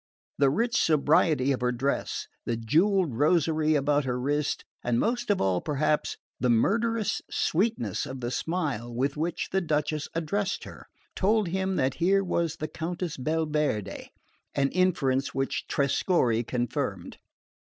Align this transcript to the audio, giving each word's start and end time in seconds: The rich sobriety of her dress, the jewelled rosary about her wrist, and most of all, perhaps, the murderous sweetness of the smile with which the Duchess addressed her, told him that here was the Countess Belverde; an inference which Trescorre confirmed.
The 0.39 0.49
rich 0.49 0.81
sobriety 0.81 1.51
of 1.51 1.61
her 1.61 1.71
dress, 1.71 2.27
the 2.43 2.57
jewelled 2.57 3.13
rosary 3.19 3.75
about 3.75 4.03
her 4.05 4.19
wrist, 4.19 4.65
and 4.83 4.99
most 4.99 5.29
of 5.29 5.39
all, 5.39 5.61
perhaps, 5.61 6.17
the 6.39 6.49
murderous 6.49 7.21
sweetness 7.29 8.07
of 8.07 8.19
the 8.19 8.31
smile 8.31 8.91
with 8.91 9.15
which 9.15 9.49
the 9.51 9.61
Duchess 9.61 10.07
addressed 10.15 10.63
her, 10.63 10.87
told 11.15 11.49
him 11.49 11.75
that 11.75 11.93
here 12.01 12.23
was 12.23 12.55
the 12.55 12.67
Countess 12.67 13.15
Belverde; 13.15 14.07
an 14.55 14.69
inference 14.69 15.35
which 15.35 15.67
Trescorre 15.67 16.41
confirmed. 16.47 17.19